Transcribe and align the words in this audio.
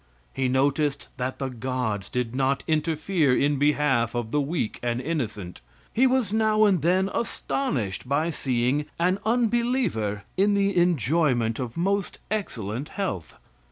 He 0.33 0.47
noticed 0.47 1.09
that 1.17 1.37
the 1.37 1.51
gods 1.51 2.09
did 2.09 2.35
not 2.35 2.63
interfere 2.65 3.37
in 3.37 3.59
behalf 3.59 4.15
of 4.15 4.31
the 4.31 4.41
weak 4.41 4.79
and 4.81 4.99
innocent. 4.99 5.61
He 5.93 6.07
was 6.07 6.33
now 6.33 6.65
and 6.65 6.81
then 6.81 7.07
astonished 7.13 8.09
by 8.09 8.31
seeing 8.31 8.87
an 8.97 9.19
unbeliever 9.27 10.23
in 10.37 10.55
the 10.55 10.75
enjoyment 10.75 11.59
of 11.59 11.77
most 11.77 12.17
excellent 12.31 12.89
health. 12.89 13.35